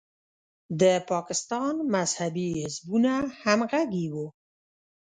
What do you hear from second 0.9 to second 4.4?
پاکستان مذهبي حزبونه همغږي وو.